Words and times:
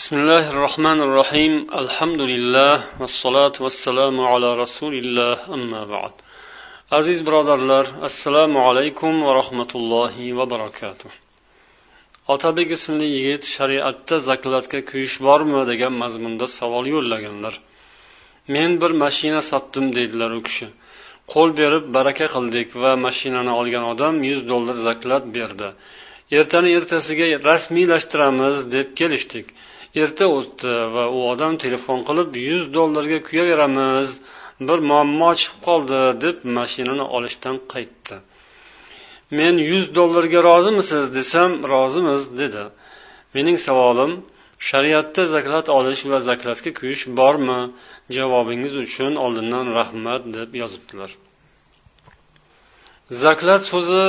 بسم 0.00 0.16
الله 0.16 0.44
الرحمن 0.54 0.98
الرحيم 1.06 1.52
الحمد 1.82 2.20
لله 2.32 2.76
والصلاة 3.00 3.56
والسلام 3.64 4.16
على 4.32 4.48
رسول 4.62 4.94
الله 5.02 5.36
أما 5.56 5.82
بعد 5.94 6.12
aziz 6.90 7.26
birodarlar 7.26 7.86
assalomu 8.02 8.58
alaykum 8.68 9.24
va 9.24 9.34
rahmatullohi 9.34 10.36
va 10.36 10.50
barakatuh 10.50 11.10
otabek 12.28 12.70
ismli 12.76 13.06
yigit 13.16 13.42
shariatda 13.56 14.16
zaklatga 14.28 14.80
kuyish 14.90 15.16
bormi 15.26 15.60
degan 15.70 15.92
mazmunda 16.02 16.46
savol 16.58 16.84
yo'llaganlar 16.94 17.54
men 18.54 18.70
bir 18.80 18.92
mashina 19.04 19.42
sotdim 19.50 19.86
deydilar 19.96 20.30
u 20.38 20.40
kishi 20.46 20.68
qo'l 21.32 21.50
berib 21.60 21.84
baraka 21.96 22.26
qildik 22.34 22.68
va 22.82 22.92
mashinani 23.06 23.52
olgan 23.60 23.84
odam 23.92 24.14
yuz 24.30 24.40
dollar 24.50 24.76
zaklat 24.88 25.24
berdi 25.36 25.68
ertani 26.38 26.70
ertasiga 26.78 27.26
rasmiylashtiramiz 27.50 28.56
deb 28.74 28.88
kelishdik 29.00 29.48
Erta 30.03 30.25
o'tdi 30.37 30.73
va 30.95 31.03
u 31.17 31.19
odam 31.31 31.53
telefon 31.65 31.99
qilib 32.07 32.35
yuz 32.49 32.63
dollarga 32.77 33.19
kuyaveramiz. 33.27 34.09
Bir 34.67 34.79
muammo 34.89 35.31
chiqib 35.39 35.59
qoldi 35.67 35.99
deb 36.23 36.37
mashinani 36.57 37.05
olishdan 37.17 37.55
qaytdi. 37.73 38.15
Men 39.37 39.55
yuz 39.71 39.85
dollarga 39.97 40.39
rozimisiz 40.49 41.05
desam 41.17 41.51
rozimiz 41.73 42.23
dedi. 42.41 42.63
Mening 43.35 43.57
savolim 43.67 44.11
shariatda 44.69 45.23
zaklat 45.35 45.67
olish 45.77 46.01
va 46.11 46.19
zaklatga 46.29 46.71
kuyish 46.79 47.03
bormi? 47.19 47.59
Javobingiz 48.17 48.73
uchun 48.85 49.13
oldindan 49.23 49.65
rahmat 49.79 50.21
deb 50.37 50.49
yozibdilar. 50.61 51.11
Zaklat 53.23 53.61
so'zi 53.71 54.03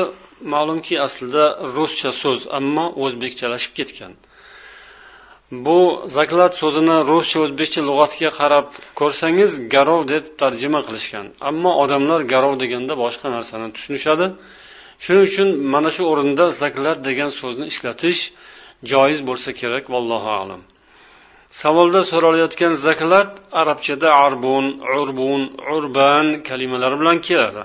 ma'lumki 0.54 0.94
aslida 1.06 1.44
ruscha 1.76 2.10
so'z 2.22 2.40
ammo 2.58 2.86
o'zbekchalashib 3.04 3.72
ketgan. 3.78 4.12
Bu 5.52 6.02
zaklat 6.16 6.52
so'zini 6.62 6.96
ruscha 7.10 7.38
o'zbekcha 7.44 7.80
lug'atiga 7.88 8.30
qarab 8.40 8.66
ko'rsangiz 9.00 9.50
garov 9.74 10.00
deb 10.12 10.24
tarjima 10.40 10.80
qilishgan. 10.86 11.26
Ammo 11.48 11.72
odamlar 11.82 12.20
garov 12.32 12.54
deganda 12.62 12.94
boshqa 13.04 13.26
narsani 13.36 13.68
tushunishadi. 13.76 14.26
Shuning 15.04 15.24
uchun 15.28 15.48
mana 15.72 15.90
shu 15.96 16.02
o'rinda 16.12 16.44
zaklat 16.62 16.98
degan 17.08 17.30
so'zni 17.40 17.64
ishlatish 17.72 18.20
joiz 18.90 19.20
bo'lsa 19.28 19.50
kerak 19.60 19.84
vallohu 19.94 20.30
alam. 20.42 20.60
Savolda 21.60 22.00
so'ralayotgan 22.10 22.72
zaklat 22.86 23.30
arabchada 23.60 24.08
arbun 24.26 24.64
urbun 25.00 25.40
urban 25.76 26.26
kalimalari 26.48 26.96
bilan 27.00 27.18
keladi. 27.28 27.62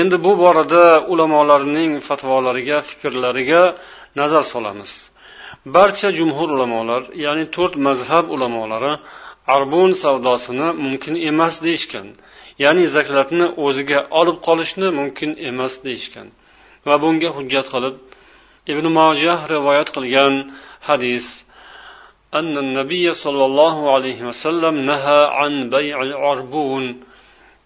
Endi 0.00 0.16
bu 0.24 0.32
borada 0.42 0.84
ulamolarning 1.12 1.92
fatvolariga 2.08 2.78
fikrlariga 2.88 3.62
nazar 4.20 4.44
solamiz. 4.52 4.92
barcha 5.75 6.09
jumhur 6.19 6.49
ulamolar 6.55 7.01
ya'ni 7.25 7.45
to'rt 7.55 7.73
mazhab 7.87 8.25
ulamolari 8.35 8.93
arbun 9.55 9.91
savdosini 10.03 10.67
mumkin 10.85 11.15
emas 11.29 11.55
deyishgan 11.65 12.07
ya'ni 12.63 12.83
zaklatni 12.95 13.45
o'ziga 13.65 13.99
olib 14.19 14.37
qolishni 14.47 14.87
mumkin 14.99 15.31
emas 15.49 15.73
deyishgan 15.85 16.27
va 16.87 16.95
bunga 17.03 17.29
hujjat 17.37 17.67
qilib 17.73 17.95
ibn 18.71 18.85
mojah 18.99 19.39
rivoyat 19.53 19.89
qilgan 19.95 20.33
hadis 20.89 21.27
أن 22.39 22.53
النبي 22.65 23.05
صلى 23.23 23.43
الله 23.49 23.75
عليه 23.93 24.19
وسلم 24.29 24.73
نهى 24.91 25.21
عن 25.39 25.53
بيع 25.75 25.97
العربون 26.09 26.85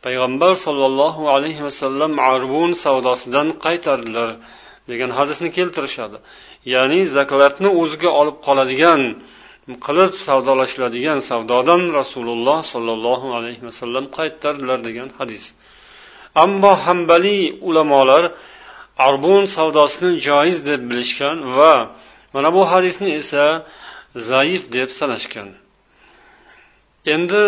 payg'ambar 0.06 0.54
sollallohu 0.66 1.24
alayhi 1.36 1.62
vasallam 1.68 2.12
arbun 2.34 2.70
savdosidan 2.84 3.48
qaytardilar 3.66 4.30
degan 4.90 5.10
hadisni 5.18 5.50
keltirishadi 5.58 6.18
Ya'ni 6.75 7.01
zaklatni 7.17 7.69
o'ziga 7.81 8.11
olib 8.21 8.37
qoladigan 8.47 9.03
qilib 9.87 10.13
savdolashiladigan 10.27 11.19
savdodan 11.31 11.83
rasululloh 11.99 12.59
sollallohu 12.73 13.29
alayhi 13.39 13.63
vasallam 13.69 14.05
qaytardilar 14.19 14.79
degan 14.89 15.09
hadis. 15.19 15.45
Ammo 16.45 16.73
hambaliy 16.85 17.43
ulamolar 17.69 18.25
arbun 19.09 19.43
savdosini 19.57 20.11
joiz 20.29 20.59
deb 20.69 20.81
bilishgan 20.91 21.37
va 21.57 21.75
mana 22.35 22.49
bu 22.57 22.63
hadisni 22.73 23.09
esa 23.21 23.45
zaif 24.31 24.63
deb 24.77 24.89
sanashgan. 24.99 25.49
Endi 27.15 27.43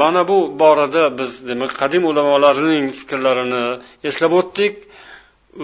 mana 0.00 0.22
bu 0.30 0.38
borada 0.60 1.04
biz 1.18 1.32
demak 1.48 1.72
qadim 1.80 2.02
ulamolarning 2.10 2.84
fikrlarini 2.98 3.64
eslab 4.08 4.32
o'tdik. 4.40 4.74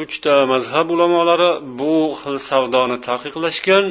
uchta 0.02 0.36
mazhab 0.54 0.88
ulamolari 0.96 1.52
bu 1.80 1.96
xil 2.22 2.38
savdoni 2.50 2.98
taqiqlashgan 3.10 3.86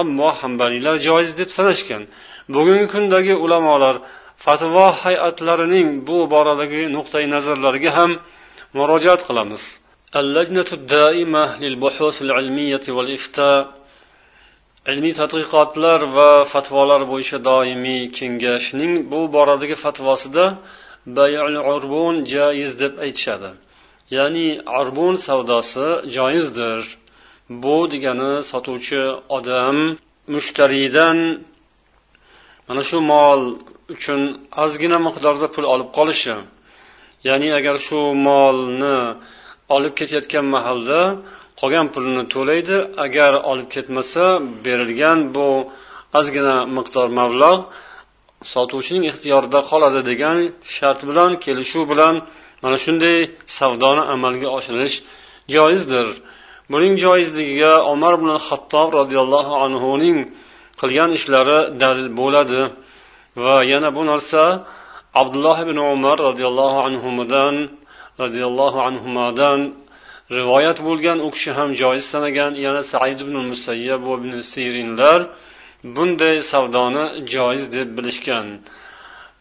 ammo 0.00 0.28
hambaliylar 0.40 0.96
joiz 1.06 1.30
deb 1.40 1.50
sanashgan 1.56 2.02
bugungi 2.54 2.86
kundagi 2.94 3.34
ulamolar 3.44 3.94
fatvo 4.44 4.86
hayatlarining 5.02 5.88
bu 6.08 6.18
boradagi 6.34 6.82
nuqtai 6.96 7.24
nazarlariga 7.34 7.90
ham 7.98 8.10
murojaat 8.78 9.22
qilamiz 9.28 9.64
اللجنة 10.20 10.70
الدائمة 10.78 11.44
للبحوث 11.64 12.16
العلمية 12.26 12.84
والإفتاء 12.96 13.60
ilmiy 14.92 15.14
tadqiqotlar 15.20 16.00
va 16.16 16.30
fatvolar 16.52 17.02
bo'yicha 17.12 17.38
doimiy 17.50 18.02
kengashning 18.18 18.92
bu 19.12 19.20
boradagi 19.36 19.76
fatvosida 19.84 20.44
urbun 21.74 22.14
jaiz 22.34 22.70
deb 22.82 22.92
aytishadi 23.04 23.50
Ya'ni 24.15 24.47
arbun 24.79 25.15
savdosi 25.27 25.87
joizdir. 26.15 26.81
Bu 27.63 27.75
degani 27.93 28.31
sotuvchi 28.51 29.03
odam 29.37 29.77
mushtariydan 30.33 31.17
mana 32.67 32.83
shu 32.89 32.97
mol 33.11 33.41
uchun 33.93 34.21
ozgina 34.63 34.97
miqdorda 35.07 35.47
pul 35.55 35.65
olib 35.73 35.89
qolishi. 35.97 36.35
Ya'ni 37.27 37.49
agar 37.59 37.75
shu 37.87 37.99
molni 38.27 38.97
olib 39.75 39.93
ketayotgan 39.99 40.45
mahalda 40.55 40.99
qolgan 41.59 41.87
pulini 41.93 42.23
to'laydi 42.33 42.77
agar 43.05 43.31
olib 43.51 43.67
ketmasa 43.75 44.25
berilgan 44.65 45.19
bu 45.35 45.49
ozgina 46.19 46.55
miqdor 46.77 47.07
mablag' 47.19 47.63
sotuvchining 48.53 49.03
ixtiyorida 49.11 49.59
qoladi 49.71 50.01
degan 50.09 50.37
shart 50.75 50.99
bilan 51.09 51.31
kelishuv 51.45 51.83
bilan 51.91 52.15
mana 52.63 52.77
shunday 52.85 53.17
savdoni 53.57 54.03
amalga 54.13 54.47
oshirish 54.57 54.95
joizdir. 55.55 56.07
Buning 56.71 56.95
joizligiga 57.05 57.73
omar 57.91 58.13
ibn 58.19 58.29
hattob 58.47 58.89
roziyallohu 58.99 59.53
anhuning 59.65 60.17
qilgan 60.79 61.09
ishlari 61.17 61.59
dalil 61.83 62.09
bo'ladi. 62.19 62.61
Va 63.43 63.55
yana 63.71 63.89
bu 63.97 64.01
narsa 64.11 64.43
abdulloh 65.21 65.57
ibn 65.65 65.77
umar 65.95 66.17
roziyallohu 66.27 66.79
anhudan 66.87 67.55
roziyallohu 68.21 68.79
anhudan 68.89 69.59
rivoyat 70.37 70.77
bo'lgan. 70.87 71.17
U 71.27 71.29
kishi 71.35 71.51
ham 71.57 71.69
joiz 71.81 72.05
sanagan. 72.13 72.51
Yana 72.65 72.81
said 72.91 73.17
ibn 73.25 73.35
musayyab 73.51 74.01
va 74.07 74.13
ibn 74.19 74.31
sirinlar 74.51 75.19
bunday 75.95 76.35
savdoni 76.51 77.05
joiz 77.33 77.63
deb 77.75 77.89
bilishgan. 77.97 78.47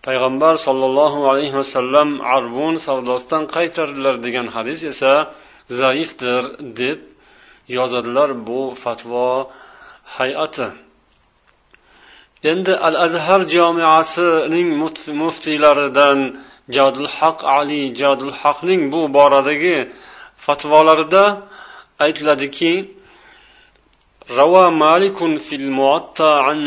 Payg'ambar 0.07 0.55
sollallohu 0.67 1.21
alayhi 1.31 1.55
vasallam 1.61 2.09
arbun 2.37 2.75
savdosidan 2.87 3.43
qaytardilar 3.57 4.15
degan 4.27 4.47
hadis 4.57 4.81
esa 4.93 5.13
zaifdir 5.81 6.43
deb 6.81 6.99
yozadilar 7.77 8.31
bu 8.49 8.61
fatvo 8.83 9.29
hay'ati. 10.17 10.69
Endi 12.53 12.73
al 12.89 12.97
azhar 13.07 13.41
jamiasining 13.57 14.69
muftiylaridan 15.23 16.19
jadul 16.77 17.09
haq 17.19 17.39
ali 17.59 17.83
jadul 18.01 18.33
haqning 18.43 18.83
bu 18.93 19.01
boradagi 19.17 19.79
fatvolarida 20.47 21.25
aytiladiki 22.05 22.73
روى 24.42 24.72
مالك 24.72 25.18
في 25.38 25.56
المعطى 25.56 26.34
عن 26.48 26.58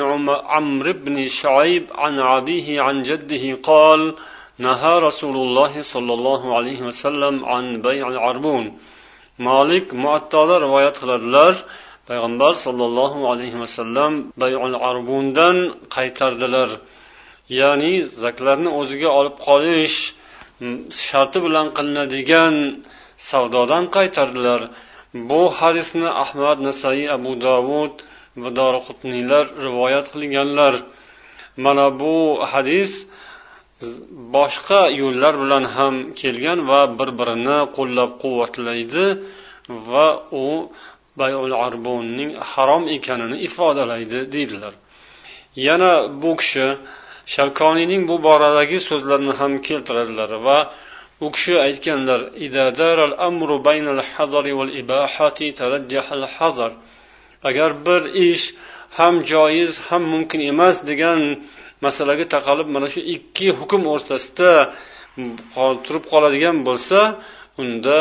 عمرو 0.54 0.92
بن 0.92 1.28
شعيب 1.28 1.84
عن 1.94 2.14
أبيه 2.18 2.80
عن 2.80 3.02
جده 3.02 3.44
قال 3.62 4.14
نهى 4.58 4.98
رسول 4.98 5.36
الله 5.36 5.82
صلى 5.82 6.12
الله 6.12 6.56
عليه 6.56 6.80
وسلم 6.82 7.44
عن 7.44 7.82
بيع 7.82 8.08
العربون 8.08 8.64
مالك 9.38 9.94
معطى 9.94 10.38
رواية 10.66 10.92
قiladilar 11.00 11.54
payg'ambar 12.08 12.52
sollallohu 12.64 13.18
alayhi 13.32 13.60
vasallam 13.64 14.12
bayul 14.42 14.74
arbundan 14.90 15.56
qaytardilar 15.96 16.70
ya'ni 17.60 17.94
zaklarni 18.22 18.70
o'ziga 18.80 19.10
olib 19.18 19.36
qolish 19.48 19.96
sharti 21.08 21.38
bilan 21.46 21.66
qilinadigan 21.76 22.54
savdodan 23.30 23.84
qaytardilar 23.96 24.60
Bu 25.13 25.41
hadisni 25.59 26.09
ahmad 26.23 26.57
nasaiy 26.67 27.07
abu 27.17 27.31
dovud 27.47 27.95
va 28.41 28.49
dorqutniylar 28.59 29.45
rivoyat 29.65 30.05
qilganlar. 30.13 30.73
Mana 31.65 31.85
bu 32.01 32.15
hadis 32.51 32.91
boshqa 34.35 34.81
yo'llar 35.01 35.33
bilan 35.43 35.63
ham 35.75 35.95
kelgan 36.21 36.59
va 36.69 36.81
bir 36.99 37.09
birini 37.19 37.59
qo'llab 37.77 38.11
quvvatlaydi 38.23 39.05
va 39.91 40.07
u 40.43 40.45
bayul 41.19 41.53
arbunning 41.67 42.31
harom 42.51 42.83
ekanini 42.95 43.37
ifodalaydi 43.47 44.19
deydilar. 44.33 44.73
Yana 45.67 45.93
bu 46.21 46.31
kishi 46.39 46.67
shavkoniyning 47.33 48.01
bu 48.09 48.15
boradagi 48.27 48.77
so'zlarini 48.89 49.33
ham 49.39 49.53
keltiradilar 49.67 50.31
va 50.47 50.57
u 51.25 51.27
kishi 51.35 51.53
aytganlar 51.67 52.21
agar 57.49 57.71
bir 57.85 58.01
ish 58.27 58.45
ham 58.97 59.15
joiz 59.31 59.71
ham 59.87 60.03
mumkin 60.13 60.41
emas 60.51 60.75
degan 60.89 61.19
masalaga 61.85 62.25
taqalib 62.35 62.67
mana 62.75 62.87
shu 62.93 63.01
ikki 63.15 63.47
hukm 63.59 63.81
o'rtasida 63.93 64.51
turib 65.85 66.03
qoladigan 66.11 66.57
bo'lsa 66.67 66.99
unda 67.61 67.99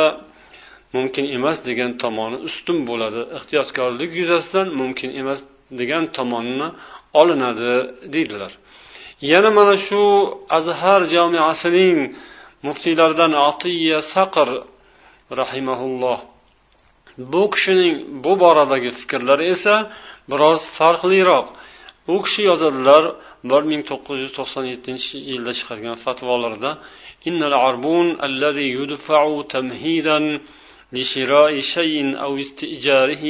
mumkin 0.96 1.24
emas 1.36 1.58
degan 1.68 1.90
tomoni 2.02 2.36
ustun 2.48 2.78
bo'ladi. 2.90 3.20
Ehtiyotkorlik 3.36 4.10
yuzasidan 4.20 4.66
mumkin 4.80 5.10
emas 5.20 5.40
degan 5.80 6.04
tomonni 6.16 6.68
olinadi 7.20 7.72
deydilar. 8.14 8.52
Yana 9.32 9.50
mana 9.58 9.74
shu 9.86 10.02
azhar 10.58 11.00
jamiasining 11.14 11.98
muftiylaridan 12.67 13.33
atiya 13.49 13.99
saqr 14.13 14.49
rahimaulloh 15.41 16.19
bu 17.33 17.43
kishining 17.53 17.95
bu 18.23 18.33
boradagi 18.43 18.89
fikrlari 18.99 19.45
esa 19.55 19.75
biroz 20.31 20.61
farqliroq 20.77 21.47
u 22.13 22.15
kishi 22.25 22.41
yozadilar 22.49 23.03
bir 23.49 23.61
ming 23.71 23.81
to'qqiz 23.89 24.17
yuz 24.23 24.33
to'qson 24.39 24.65
yettinchi 24.73 25.15
yilda 25.29 25.51
chiqargan 25.57 25.95
fatvolarida 26.05 26.71
لشراء 30.93 31.59
شيء 31.59 32.17
أو 32.23 32.37
استئجاره 32.37 33.25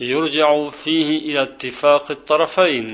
يرجع 0.00 0.68
فيه 0.68 1.18
إلى 1.18 1.42
اتفاق 1.42 2.10
الطرفين 2.10 2.86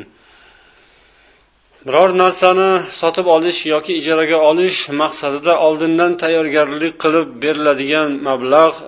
biror 1.86 2.10
narsani 2.24 2.70
sotib 3.00 3.28
olish 3.36 3.60
yoki 3.74 3.92
ijaraga 4.00 4.38
olish 4.50 4.80
maqsadida 5.02 5.54
oldindan 5.68 6.12
tayyorgarlik 6.22 6.94
qilib 7.04 7.28
beriladigan 7.44 8.10
mablag' 8.28 8.80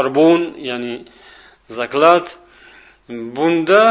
arbun 0.00 0.40
ya'ni 0.68 0.94
zaklat 1.78 2.26
bunda 3.36 3.82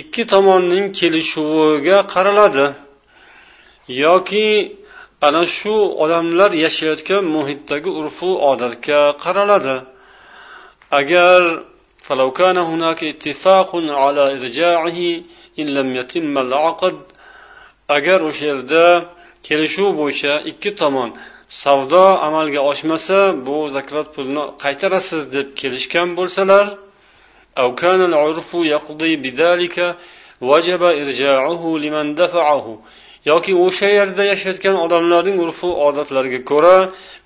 ikki 0.00 0.22
tomonning 0.32 0.86
kelishuviga 0.98 1.98
qaraladi. 2.14 2.66
Yoki 4.04 4.48
ana 5.26 5.42
shu 5.56 5.74
odamlar 6.02 6.50
yashayotgan 6.64 7.22
muhitdagi 7.36 7.90
urfu 8.00 8.28
odatga 8.50 9.00
qaraladi. 9.24 9.76
Agar 10.98 11.40
agar 17.96 18.20
o'sha 18.28 18.44
yerda 18.50 18.84
kelishuv 19.46 19.90
bo'yicha 20.00 20.32
ikki 20.50 20.70
tomon 20.80 21.10
savdo 21.62 22.04
amalga 22.28 22.60
oshmasa 22.70 23.18
bu 23.46 23.56
zakrat 23.76 24.08
pulni 24.14 24.44
qaytarasiz 24.64 25.22
deb 25.34 25.48
kelishgan 25.60 26.08
bo'lsalar 26.18 26.66
yoki 33.30 33.52
o'sha 33.66 33.88
yerda 33.98 34.22
yashayotgan 34.32 34.76
odamlarning 34.84 35.36
urfu 35.44 35.68
odatlariga 35.86 36.40
ko'ra 36.50 36.76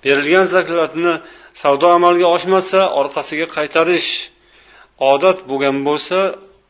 berilgan 0.03 0.45
zaklatni 0.55 1.13
savdo 1.61 1.87
amalga 1.97 2.27
oshmasa 2.35 2.79
orqasiga 3.01 3.47
qaytarish 3.57 4.09
odat 5.13 5.37
bo'lgan 5.49 5.77
bo'lsa 5.87 6.19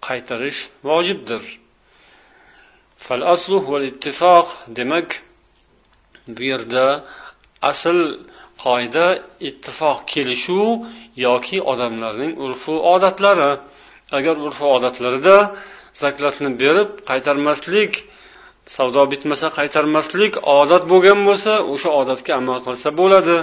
qaytarish 0.07 0.59
vojibdir. 0.89 1.43
Ittifoq 3.89 4.47
demak 4.77 5.09
bu 6.35 6.41
yerda 6.51 6.85
asl 7.71 7.99
qoida 8.63 9.07
ittifoq 9.49 9.97
kelishuv 10.11 10.69
yoki 11.27 11.57
odamlarning 11.71 12.31
urfu 12.45 12.73
odatlari 12.95 13.51
agar 14.17 14.35
urfu 14.45 14.65
odatlarida 14.77 15.37
zaklatni 16.03 16.49
berib 16.61 16.89
qaytarmaslik 17.09 17.91
savdo 18.75 19.01
bitmasa 19.13 19.47
qaytarmaslik 19.59 20.33
odat 20.59 20.83
bo'lgan 20.91 21.19
bo'lsa 21.27 21.53
o'sha 21.73 21.89
odatga 22.01 22.31
amal 22.41 22.57
qilsa 22.67 22.89
bo'ladi 23.01 23.37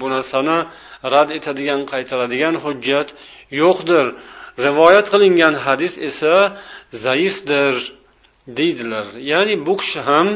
bu 0.00 0.06
narsani 0.14 0.58
rad 1.14 1.28
etadigan 1.38 1.80
qaytaradigan 1.92 2.54
hujjat 2.64 3.08
yo'qdir 3.60 4.06
rivoyat 4.64 5.06
qilingan 5.12 5.54
hadis 5.64 5.94
esa 6.08 6.34
zaifdir 7.04 7.74
deydilar. 8.58 9.06
Ya'ni 9.32 9.54
bu 9.66 9.74
kishi 9.80 10.00
ham 10.08 10.28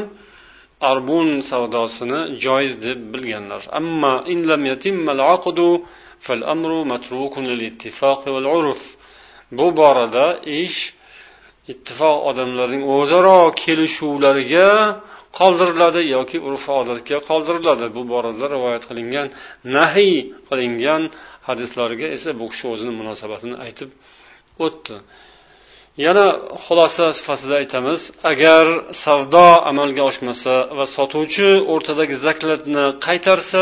arbun 0.91 1.29
savdosini 1.51 2.21
joiz 2.43 2.73
deb 2.85 2.99
bilganlar. 3.13 3.61
Ammo 3.79 4.15
bu 9.57 9.67
borada 9.79 10.25
ish 10.61 10.79
ittifoq 11.71 12.17
odamlarning 12.29 12.83
o'zaro 12.97 13.39
kelishuvlariga 13.63 14.69
qoldiriladi 15.39 16.01
yoki 16.15 16.37
urf 16.47 16.63
odatga 16.79 17.17
qoldiriladi. 17.29 17.85
Bu 17.95 18.01
borada 18.13 18.45
rivoyat 18.55 18.83
qilingan 18.89 19.27
nahiy 19.77 20.15
qilingan 20.49 21.01
hadislarga 21.47 22.07
esa 22.15 22.29
bu 22.39 22.45
kishi 22.51 22.65
o'zini 22.73 22.93
munosabatini 22.99 23.55
aytib 23.65 23.89
o'tdi. 24.65 24.95
Yana 26.05 26.25
xulosa 26.65 27.05
sifatida 27.17 27.55
aytamiz 27.61 28.01
agar 28.31 28.65
savdo 29.03 29.47
amalga 29.71 30.03
oshmasa 30.11 30.53
va 30.77 30.85
sotuvchi 30.95 31.49
o'rtadagi 31.73 32.15
zaklatni 32.25 32.85
qaytarsa 33.07 33.61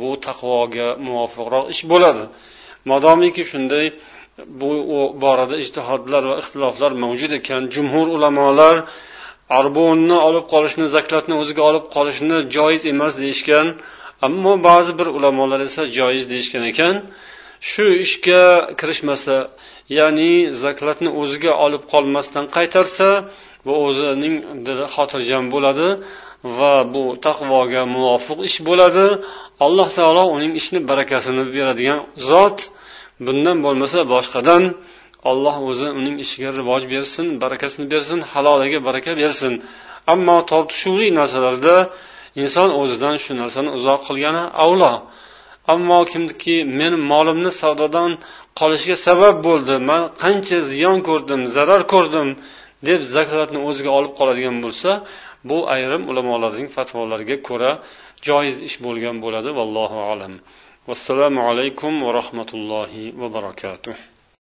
bu 0.00 0.08
taqvoga 0.26 0.88
muvofiqroq 1.06 1.64
ish 1.74 1.82
bo'ladi. 1.92 2.24
Modomiki 2.90 3.42
shunday 3.50 3.86
bu 4.60 4.70
borada 5.24 5.56
ijtihodlar 5.64 6.22
va 6.30 6.36
ixtiloflar 6.42 6.92
mavjud 7.04 7.32
ekan. 7.40 7.62
Jumhur 7.74 8.06
ulamolar 8.16 8.76
arbonni 9.58 10.16
olib 10.28 10.44
qolishni 10.52 10.86
zaklatni 10.96 11.34
o'ziga 11.42 11.62
olib 11.70 11.84
qolishni 11.94 12.36
joiz 12.56 12.82
emas 12.92 13.12
deyishgan 13.22 13.66
ammo 14.26 14.52
ba'zi 14.68 14.92
bir 14.98 15.08
ulamolar 15.16 15.60
esa 15.68 15.82
joiz 15.98 16.24
deyishgan 16.32 16.64
ekan. 16.72 16.94
Shu 17.70 17.84
ishga 18.04 18.42
kirishmasa 18.80 19.36
ya'ni 19.98 20.32
zaklatni 20.62 21.10
o'ziga 21.20 21.52
olib 21.64 21.82
qolmasdan 21.92 22.44
qaytarsa 22.56 23.08
bu 23.66 23.72
o'zining 23.86 24.34
dili 24.66 24.84
xotirjam 24.94 25.44
bo'ladi 25.54 25.88
va 26.58 26.74
bu 26.94 27.04
taqvoga 27.26 27.82
muvofiq 27.94 28.38
ish 28.48 28.58
bo'ladi. 28.68 29.06
Alloh 29.66 29.88
taolo 29.98 30.24
uning 30.36 30.52
ishini 30.60 30.80
barakasini 30.90 31.42
beradigan 31.56 32.00
zot 32.30 32.58
bundan 33.26 33.56
bo'lmasa 33.64 33.98
boshqadan 34.14 34.62
olloh 35.30 35.56
o'zi 35.70 35.88
uning 35.98 36.16
ishiga 36.24 36.50
rivoj 36.60 36.82
bersin 36.94 37.26
barakasini 37.42 37.86
bersin 37.92 38.18
haloliga 38.32 38.78
baraka 38.88 39.12
bersin. 39.22 39.52
Ammo 40.12 40.36
tortishuvli 40.50 41.08
narsalarda 41.20 41.74
inson 42.42 42.68
o'zidan 42.80 43.16
shu 43.24 43.32
narsani 43.42 43.70
uzoq 43.78 44.00
qilgani 44.08 44.44
avlo. 44.64 44.92
Ammo 45.74 45.98
kimki 46.12 46.56
meni 46.78 46.98
molimni 47.12 47.50
savdodan 47.60 48.10
qolishiga 48.60 48.96
sabab 49.06 49.36
bo'ldi 49.46 49.74
man 49.88 50.02
qancha 50.22 50.58
ziyon 50.72 50.98
ko'rdim 51.08 51.40
zarar 51.54 51.82
ko'rdim 51.92 52.28
deb 52.88 53.00
zakotni 53.14 53.58
o'ziga 53.68 53.90
olib 53.98 54.12
qoladigan 54.18 54.56
bo'lsa 54.64 54.90
bu 55.48 55.58
ayrim 55.74 56.02
ulamolarning 56.10 56.68
fatvolariga 56.76 57.36
ko'ra 57.48 57.70
joiz 58.26 58.56
ish 58.68 58.76
bo'lgan 58.86 59.16
bo'ladi 59.24 59.50
vallohu 59.58 59.98
alam. 60.12 60.32
Vassalomu 60.88 61.40
alaykum 61.50 61.92
va 62.04 62.10
rahmatullohi 62.20 63.04
va 63.20 63.28
barakatuh. 63.36 63.96